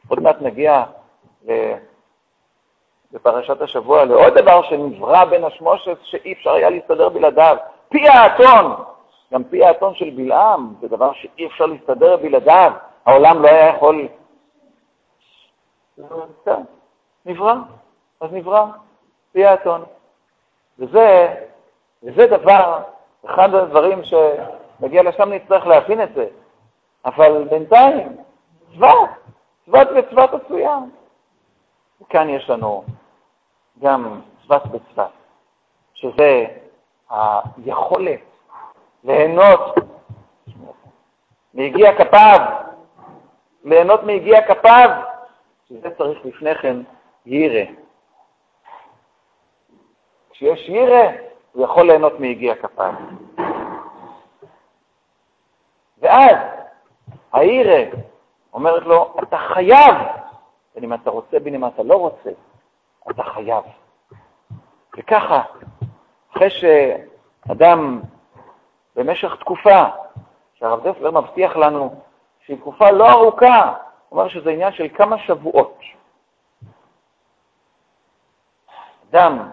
עוד 0.07 0.19
מעט 0.19 0.41
נגיע 0.41 0.83
בפרשת 3.11 3.61
השבוע 3.61 4.05
לעוד 4.05 4.33
דבר 4.33 4.61
שנברא 4.61 5.25
בין 5.25 5.43
השמושת 5.43 5.97
שאי 6.03 6.33
אפשר 6.33 6.51
היה 6.51 6.69
להסתדר 6.69 7.09
בלעדיו, 7.09 7.57
פי 7.89 8.07
האתון. 8.07 8.75
גם 9.33 9.43
פי 9.43 9.65
האתון 9.65 9.95
של 9.95 10.09
בלעם 10.09 10.73
זה 10.81 10.87
דבר 10.87 11.13
שאי 11.13 11.47
אפשר 11.47 11.65
להסתדר 11.65 12.17
בלעדיו. 12.17 12.71
העולם 13.05 13.41
לא 13.41 13.47
היה 13.47 13.67
יכול... 13.69 14.07
כן, 16.45 16.61
נברא, 17.25 17.53
אז 18.21 18.29
נברא 18.31 18.65
פי 19.31 19.45
האתון. 19.45 19.83
וזה, 20.79 21.35
וזה 22.05 22.27
דבר, 22.27 22.81
אחד 23.25 23.55
הדברים 23.55 24.01
שנגיע 24.03 25.03
לשם 25.03 25.33
נצטרך 25.33 25.67
להבין 25.67 26.01
את 26.01 26.13
זה. 26.13 26.27
אבל 27.05 27.47
בינתיים, 27.49 28.17
צבת, 28.75 29.09
צבת 29.65 29.87
וצבת 29.95 30.29
עשויה. 30.33 30.77
וכאן 32.01 32.29
יש 32.29 32.49
לנו 32.49 32.83
גם 33.79 34.21
צבת 34.47 34.65
בצבת, 34.65 35.09
שזה 35.93 36.45
היכולת 37.09 38.19
ליהנות 39.03 39.75
מיגיע 41.53 41.97
כפיו, 41.97 42.39
ליהנות 43.63 44.03
מיגיע 44.03 44.41
כפיו, 44.47 44.89
שזה 45.69 45.95
צריך 45.97 46.25
לפני 46.25 46.55
כן 46.55 46.77
יירא. 47.25 47.71
כשיש 50.29 50.69
יירא, 50.69 51.24
הוא 51.55 51.63
יכול 51.63 51.87
ליהנות 51.87 52.19
מיגיע 52.19 52.55
כפיו. 52.55 52.93
ואז 55.97 56.35
הירא 57.33 57.91
אומרת 58.53 58.83
לו, 58.83 59.15
אתה 59.23 59.37
חייב, 59.37 59.95
בין 60.75 60.83
אם 60.83 60.93
אתה 60.93 61.09
רוצה, 61.09 61.39
בין 61.39 61.55
אם 61.55 61.65
אתה 61.65 61.83
לא 61.83 61.95
רוצה, 61.95 62.29
אתה 63.09 63.23
חייב. 63.23 63.63
וככה, 64.97 65.41
אחרי 66.31 66.49
שאדם 66.49 68.01
במשך 68.95 69.35
תקופה, 69.39 69.83
שהרב 70.53 70.87
דפלר 70.87 71.11
מבטיח 71.11 71.55
לנו 71.55 72.01
שהיא 72.45 72.57
תקופה 72.57 72.91
לא 72.91 73.11
ארוכה, 73.11 73.73
הוא 74.09 74.19
אומר 74.19 74.29
שזה 74.29 74.49
עניין 74.49 74.71
של 74.71 74.87
כמה 74.95 75.17
שבועות. 75.17 75.79
אדם 79.09 79.49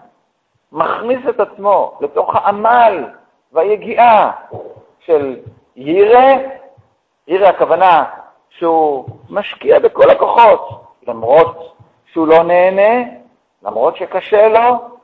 מכניס 0.72 1.20
את 1.28 1.40
עצמו 1.40 1.98
לתוך 2.00 2.34
העמל 2.34 3.04
והיגיעה 3.52 4.30
של 5.00 5.40
ירא, 5.76 6.32
ירא 7.26 7.46
הכוונה 7.46 8.04
שהוא 8.50 9.08
משקיע 9.30 9.78
בכל 9.78 10.10
הכוחות, 10.10 10.68
למרות 11.08 11.76
שהוא 12.06 12.26
לא 12.26 12.42
נהנה, 12.42 13.10
למרות 13.62 13.96
שקשה 13.96 14.48
לו, 14.48 14.98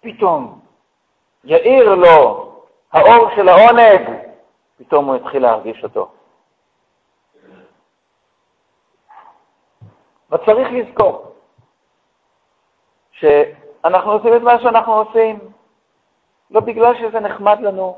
פתאום 0.00 0.60
יאיר 1.44 1.94
לו 1.94 2.52
האור 2.92 3.28
של 3.36 3.48
העונג, 3.48 4.08
פתאום 4.78 5.04
הוא 5.04 5.16
התחיל 5.16 5.42
להרגיש 5.42 5.84
אותו. 5.84 6.08
וצריך 10.30 10.68
לזכור 10.72 11.32
שאנחנו 13.84 14.12
עושים 14.12 14.36
את 14.36 14.42
מה 14.42 14.60
שאנחנו 14.60 14.94
עושים 14.94 15.38
לא 16.50 16.60
בגלל 16.60 16.94
שזה 16.94 17.20
נחמד 17.20 17.60
לנו, 17.60 17.96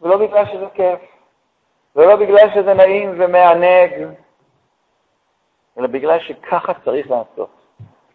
ולא 0.00 0.16
בגלל 0.16 0.46
שזה 0.46 0.66
כיף, 0.74 1.00
ולא 1.96 2.16
בגלל 2.16 2.50
שזה 2.54 2.74
נעים 2.74 3.14
ומענג, 3.18 4.08
אלא 5.78 5.86
בגלל 5.86 6.18
שככה 6.18 6.72
צריך 6.84 7.10
לעשות. 7.10 7.50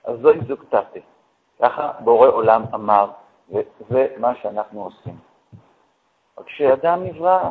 אז 0.03 0.19
זוהי 0.19 0.39
זוגתתי. 0.47 0.99
ככה 1.61 1.91
בורא 1.99 2.27
עולם 2.27 2.63
אמר, 2.73 3.09
וזה 3.49 4.07
מה 4.17 4.35
שאנחנו 4.35 4.83
עושים. 4.83 5.17
רק 6.37 6.45
כשאדם 6.45 7.03
נברא 7.03 7.49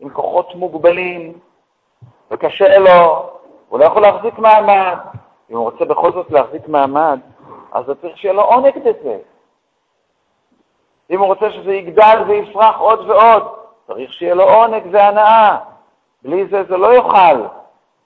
עם 0.00 0.10
כוחות 0.10 0.54
מוגבלים, 0.54 1.38
וקשה 2.30 2.78
לו, 2.78 3.30
הוא 3.68 3.78
לא 3.78 3.84
יכול 3.84 4.02
להחזיק 4.02 4.38
מעמד. 4.38 4.96
אם 5.50 5.56
הוא 5.56 5.64
רוצה 5.70 5.84
בכל 5.84 6.12
זאת 6.12 6.30
להחזיק 6.30 6.68
מעמד, 6.68 7.20
אז 7.76 7.84
צריך 8.00 8.18
שיהיה 8.18 8.34
לו 8.34 8.42
עונג 8.42 8.78
בזה. 8.78 9.18
אם 11.10 11.18
הוא 11.18 11.26
רוצה 11.26 11.50
שזה 11.50 11.74
יגדל 11.74 12.22
ויפרח 12.26 12.76
עוד 12.78 13.10
ועוד, 13.10 13.42
צריך 13.86 14.12
שיהיה 14.12 14.34
לו 14.34 14.44
עונג 14.44 14.82
והנאה. 14.90 15.58
בלי 16.22 16.46
זה 16.46 16.64
זה 16.68 16.76
לא 16.76 16.86
יוכל 16.86 17.46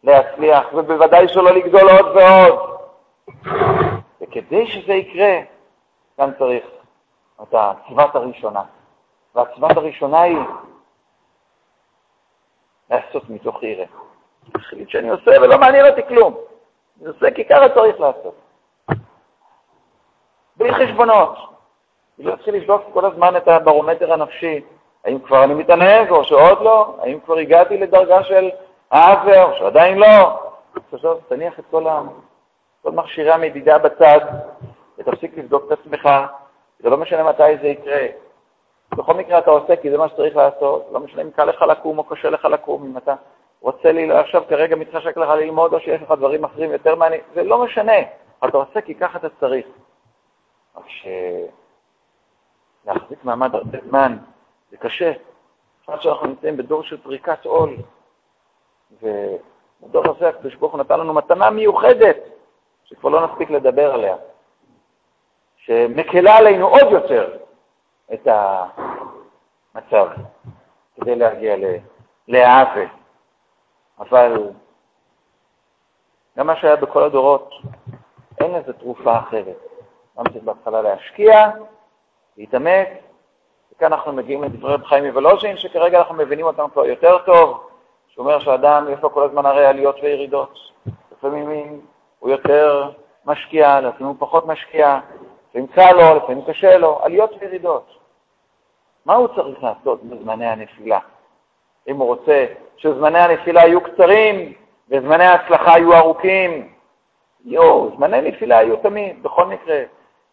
להצליח, 0.05 0.67
ובוודאי 0.75 1.29
שלא 1.29 1.51
לגדול 1.51 1.91
עוד 1.91 2.17
ועוד. 2.17 2.81
וכדי 4.21 4.67
שזה 4.67 4.93
יקרה, 4.93 5.39
כאן 6.17 6.31
צריך 6.39 6.65
את 7.43 7.55
הצבת 7.55 8.15
הראשונה. 8.15 8.63
והצבת 9.35 9.77
הראשונה 9.77 10.23
היא 10.23 10.39
לעשות 12.91 13.31
מתוך 13.31 13.63
ירא. 13.63 13.85
החליט 14.55 14.89
שאני 14.89 15.09
עושה 15.09 15.31
ולא 15.43 15.59
מעניין 15.59 15.87
אותי 15.87 16.03
כלום. 16.09 16.35
אני 17.01 17.09
עושה 17.09 17.31
כי 17.31 17.45
ככה 17.45 17.69
צריך 17.75 18.01
לעשות. 18.01 18.50
בלי 20.61 20.75
חשבונות. 20.75 21.37
לא 22.19 22.35
אתחיל 22.35 22.55
לבדוק 22.55 22.83
כל 22.93 23.05
הזמן 23.05 23.37
את 23.37 23.49
הברומטר 23.49 24.13
הנפשי, 24.13 24.61
האם 25.05 25.19
כבר 25.19 25.45
אני 25.45 25.55
מתענג 25.55 26.11
או 26.11 26.25
שעוד 26.25 26.61
לא, 26.63 26.97
האם 27.03 27.21
כבר 27.21 27.37
הגעתי 27.37 27.77
לדרגה 27.77 28.25
של 28.25 28.51
העוור 28.91 29.43
או 29.43 29.57
שעדיין 29.59 29.99
לא. 29.99 30.41
תעזוב, 30.91 31.21
תניח 31.29 31.59
את 31.59 31.65
כל, 31.71 31.87
ה... 31.87 32.03
כל 32.83 32.91
מכשירי 32.91 33.31
המדידה 33.31 33.79
בצד 33.79 34.21
ותפסיק 34.99 35.39
לבדוק 35.39 35.65
את 35.67 35.79
עצמך, 35.79 36.09
זה 36.81 36.91
לא 36.91 36.97
משנה 36.97 37.23
מתי 37.23 37.57
זה 37.63 37.69
יקרה. 37.69 38.07
בכל 38.97 39.15
מקרה 39.15 39.39
אתה 39.39 39.51
עושה 39.51 39.77
כי 39.77 39.91
זה 39.91 39.99
מה 39.99 40.09
שצריך 40.09 40.37
לעשות, 40.37 40.89
לא 40.93 41.01
משנה 41.01 41.23
אם 41.23 41.31
קל 41.31 41.45
לך 41.45 41.63
לקום 41.63 41.99
או 41.99 42.05
קשה 42.05 42.31
לך 42.31 42.45
לקום, 42.45 42.85
אם 42.85 42.97
אתה 42.97 43.15
רוצה 43.61 43.93
לי 43.93 44.13
עכשיו 44.13 44.43
כרגע 44.49 44.77
מתחשק 44.77 45.17
לך 45.17 45.29
ללמוד 45.29 45.75
או 45.75 45.81
שיש 45.81 46.03
לך 46.03 46.11
דברים 46.11 46.45
אחרים 46.45 46.73
יותר 46.73 46.95
מעניינים, 46.95 47.27
זה 47.35 47.43
לא 47.43 47.65
משנה, 47.65 47.99
אתה 48.49 48.57
עושה 48.57 48.81
כי 48.81 48.95
ככה 48.95 49.19
אתה 49.19 49.29
צריך. 49.41 49.67
רק 50.77 50.85
שלהחזיק 52.85 53.25
מעמד 53.25 53.55
הרבה 53.55 53.79
זמן 53.89 54.17
זה 54.71 54.77
קשה. 54.77 55.13
בפרט 55.83 56.03
שאנחנו 56.03 56.27
נמצאים 56.27 56.57
בדור 56.57 56.83
של 56.83 57.03
פריקת 57.03 57.45
עול, 57.45 57.77
ובדור 59.03 60.05
הזה 60.09 60.29
הקדוש 60.29 60.55
ברוך 60.55 60.73
הוא 60.73 60.81
נתן 60.81 61.01
לנו 61.01 61.15
מתנה 61.15 61.51
מיוחדת, 61.51 62.17
שכבר 62.85 63.09
לא 63.09 63.27
נספיק 63.27 63.51
לדבר 63.51 63.95
עליה, 63.95 64.17
שמקלה 65.57 66.37
עלינו 66.37 66.69
עוד 66.69 66.93
יותר 66.93 67.37
את 68.13 68.29
המצב 69.75 70.09
כדי 70.97 71.17
להגיע 71.17 71.57
להאווה. 72.29 72.85
אבל 73.99 74.51
גם 76.39 76.47
מה 76.47 76.57
שהיה 76.57 76.77
בכל 76.77 77.03
הדורות, 77.03 77.51
אין 78.41 78.55
לזה 78.55 78.73
תרופה 78.73 79.19
אחרת. 79.19 79.70
גם 80.21 80.33
צריך 80.33 80.45
בהתחלה 80.45 80.83
להשקיע, 80.83 81.51
להתעמק, 82.37 82.89
וכאן 83.73 83.93
אנחנו 83.93 84.13
מגיעים 84.13 84.43
לדברי 84.43 84.75
רב 84.75 84.85
חיים 84.85 85.05
מוולוז'ין, 85.05 85.57
שכרגע 85.57 85.99
אנחנו 85.99 86.15
מבינים 86.15 86.47
אותם 86.47 86.67
כבר 86.73 86.87
יותר 86.87 87.19
טוב, 87.19 87.69
שאומר 88.09 88.39
שאדם 88.39 88.87
יש 88.93 89.01
לו 89.03 89.13
כל 89.13 89.23
הזמן 89.23 89.47
הרי 89.47 89.67
עליות 89.67 89.97
וירידות. 90.03 90.59
לפעמים 91.13 91.81
הוא 92.19 92.31
יותר 92.31 92.91
משקיע, 93.27 93.81
לפעמים 93.81 94.07
הוא 94.07 94.17
פחות 94.19 94.47
משקיע, 94.47 94.99
לפעמים 95.49 95.67
קל 95.67 95.93
לו, 95.93 96.17
לפעמים 96.17 96.45
קשה 96.45 96.79
לו, 96.79 96.99
עליות 97.03 97.31
וירידות. 97.41 97.87
מה 99.07 99.15
הוא 99.15 99.29
צריך 99.29 99.63
לעשות 99.63 100.05
בזמני 100.05 100.47
הנפילה? 100.47 100.99
אם 101.89 101.97
הוא 101.97 102.07
רוצה 102.07 102.47
שזמני 102.77 103.19
הנפילה 103.19 103.61
יהיו 103.61 103.81
קצרים 103.81 104.53
וזמני 104.89 105.25
ההצלחה 105.25 105.71
יהיו 105.71 105.95
ארוכים, 105.95 106.69
יואו, 107.45 107.91
זמני 107.97 108.21
נפילה 108.21 108.63
יהיו 108.63 108.77
תמיד, 108.77 109.23
בכל 109.23 109.47
מקרה. 109.47 109.83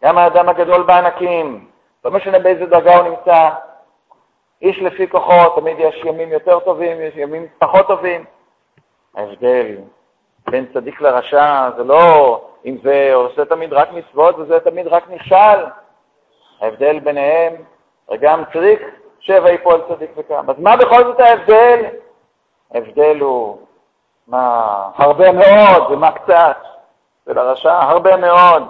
גם 0.03 0.17
האדם 0.17 0.49
הגדול 0.49 0.83
בענקים, 0.83 1.67
לא 2.05 2.11
משנה 2.11 2.39
באיזה 2.39 2.65
דרגה 2.65 2.95
הוא 2.95 3.09
נמצא, 3.09 3.49
איש 4.61 4.79
לפי 4.79 5.09
כוחו, 5.09 5.49
תמיד 5.55 5.79
יש 5.79 6.01
ימים 6.05 6.31
יותר 6.31 6.59
טובים, 6.59 7.01
יש 7.01 7.13
ימים 7.15 7.47
פחות 7.59 7.87
טובים. 7.87 8.25
ההבדל 9.15 9.77
בין 10.49 10.65
צדיק 10.73 11.01
לרשע 11.01 11.69
זה 11.77 11.83
לא 11.83 12.41
אם 12.65 12.77
זה 12.83 13.11
עושה 13.13 13.45
תמיד 13.45 13.73
רק 13.73 13.91
מצוות 13.91 14.35
וזה 14.39 14.59
תמיד 14.59 14.87
רק 14.87 15.03
נכשל. 15.09 15.65
ההבדל 16.61 16.99
ביניהם, 16.99 17.53
וגם 18.11 18.43
צדיק 18.53 18.81
שבע 19.19 19.51
יפול 19.51 19.81
צדיק 19.89 20.11
וקם. 20.17 20.49
אז 20.49 20.55
מה 20.59 20.77
בכל 20.77 21.03
זאת 21.03 21.19
ההבדל? 21.19 21.85
ההבדל 22.73 23.19
הוא 23.19 23.57
מה 24.27 24.75
הרבה 24.95 25.31
מאוד 25.31 25.91
ומה 25.91 26.11
קצת, 26.11 26.57
ולרשע 27.27 27.73
הרבה 27.73 28.17
מאוד. 28.17 28.63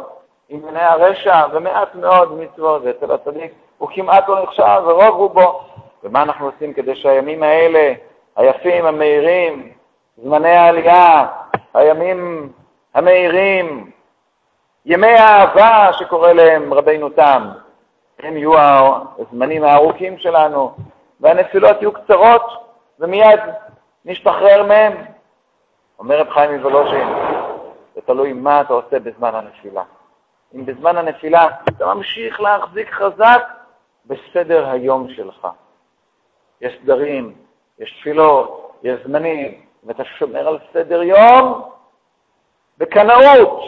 ענייני 0.49 0.81
הרשע 0.81 1.45
ומעט 1.53 1.95
מאוד 1.95 2.39
מצוות, 2.39 2.81
ואצל 2.86 3.12
הצדיק 3.12 3.51
הוא 3.77 3.89
כמעט 3.93 4.27
לא 4.27 4.43
נחשב, 4.43 4.81
ורוב 4.86 5.15
רובו. 5.15 5.62
ומה 6.03 6.21
אנחנו 6.21 6.45
עושים 6.45 6.73
כדי 6.73 6.95
שהימים 6.95 7.43
האלה, 7.43 7.93
היפים, 8.36 8.86
המהירים, 8.86 9.71
זמני 10.17 10.49
העלייה, 10.49 11.25
הימים 11.73 12.51
המהירים, 12.93 13.91
ימי 14.86 15.07
האהבה 15.07 15.93
שקורא 15.93 16.31
להם 16.31 16.73
רבינו 16.73 17.10
תם, 17.10 17.49
הם 18.19 18.38
יהיו 18.38 18.53
הזמנים 19.19 19.63
הארוכים 19.63 20.17
שלנו, 20.17 20.71
והנפילות 21.19 21.81
יהיו 21.81 21.91
קצרות, 21.91 22.51
ומיד 22.99 23.39
נשתחרר 24.05 24.63
מהם. 24.63 24.93
אומר 25.99 26.19
רב 26.19 26.29
חיים 26.29 26.57
מוולוז'ין, 26.57 27.07
זה 27.95 28.01
תלוי 28.01 28.33
מה 28.33 28.62
אתה 28.62 28.73
עושה 28.73 28.99
בזמן 28.99 29.36
הנפילה. 29.36 29.83
אם 30.55 30.65
בזמן 30.65 30.97
הנפילה 30.97 31.47
אתה 31.69 31.93
ממשיך 31.93 32.41
להחזיק 32.41 32.91
חזק 32.91 33.41
בסדר 34.05 34.69
היום 34.69 35.10
שלך. 35.10 35.47
יש 36.62 36.79
סדרים, 36.83 37.36
יש 37.79 37.99
תפילות, 37.99 38.71
יש 38.83 38.99
זמנים, 39.05 39.62
ואתה 39.83 40.03
שומר 40.05 40.47
על 40.47 40.60
סדר 40.73 41.03
יום 41.03 41.69
בקנאות, 42.77 43.63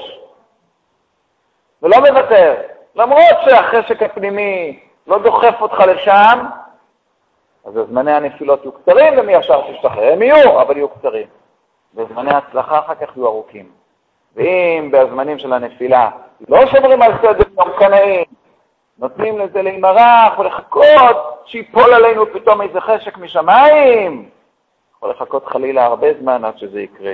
ולא 1.81 1.97
מוותר. 1.99 2.55
למרות 2.95 3.35
שהחשק 3.45 4.03
הפנימי 4.03 4.79
לא 5.07 5.19
דוחף 5.23 5.61
אותך 5.61 5.79
לשם, 5.79 6.45
אז 7.65 7.73
זמני 7.89 8.11
הנפילות 8.11 8.63
יהיו 8.63 8.71
קצרים 8.71 9.19
ומי 9.19 9.33
ישר 9.33 9.71
תשתחרר. 9.71 10.13
הם 10.13 10.21
יהיו, 10.21 10.61
אבל 10.61 10.77
יהיו 10.77 10.89
קצרים. 10.89 11.27
וזמני 11.95 12.33
ההצלחה 12.33 12.79
אחר 12.79 12.95
כך 12.95 13.17
יהיו 13.17 13.27
ארוכים. 13.27 13.78
ואם 14.35 14.91
בזמנים 14.91 15.39
של 15.39 15.53
הנפילה 15.53 16.09
לא 16.49 16.65
שומרים 16.65 17.01
על 17.01 17.11
סדר 17.21 17.49
יום 17.57 17.69
קנאים, 17.79 18.25
נותנים 18.97 19.39
לזה 19.39 19.61
להימרח 19.61 20.39
ולחכות 20.39 21.43
שיפול 21.45 21.93
עלינו 21.93 22.25
פתאום 22.33 22.61
איזה 22.61 22.81
חשק 22.81 23.17
משמיים, 23.17 24.29
יכול 24.95 25.09
לחכות 25.09 25.45
חלילה 25.45 25.85
הרבה 25.85 26.07
זמן 26.21 26.45
עד 26.45 26.57
שזה 26.57 26.81
יקרה. 26.81 27.13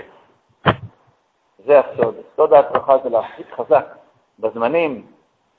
זה 1.65 1.79
הסוד. 1.79 2.15
סוד 2.35 2.53
ההצלחה 2.53 2.97
זה 3.03 3.09
להחזיק 3.09 3.53
חזק 3.53 3.85
בזמנים, 4.39 5.05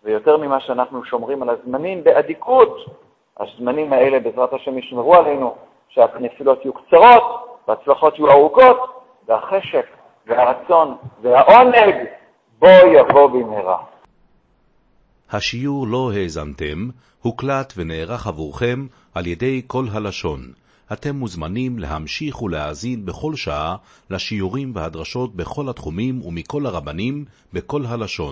ויותר 0.05 0.37
ממה 0.37 0.61
שאנחנו 0.61 1.05
שומרים 1.05 1.43
על 1.43 1.51
הזמנים 1.51 2.05
באדיקות, 2.05 2.77
הזמנים 3.41 3.93
האלה 3.93 4.21
בעזרת 4.21 4.53
השם 4.53 4.79
ישמרו 4.79 5.15
עלינו, 5.15 5.55
שהנפילות 5.89 6.65
יהיו 6.65 6.73
קצרות 6.73 7.59
וההצלחות 7.69 8.19
יהיו 8.19 8.31
ארוכות, 8.31 9.03
והחשק 9.29 9.87
והרצון 10.27 10.97
והעונג 11.23 11.95
בו 12.59 12.67
יבוא 12.69 13.27
במהרה. 13.31 13.79
השיעור 15.31 15.87
לא 15.87 16.11
האזנתם, 16.15 16.89
הוקלט 17.23 17.73
ונערך 17.77 18.27
עבורכם 18.27 18.87
על 19.15 19.27
ידי 19.27 19.63
כל 19.67 19.85
הלשון. 19.93 20.41
אתם 20.93 21.17
מוזמנים 21.17 21.79
להמשיך 21.79 22.43
ולהאזין 22.43 23.07
בכל 23.07 23.35
שעה 23.35 23.77
לשיעורים 24.11 24.73
והדרשות 24.75 25.37
בכל 25.37 25.69
התחומים 25.69 26.23
ומכל 26.23 26.67
הרבנים 26.67 27.25
בכל 27.53 27.83
הלשון. 27.87 28.25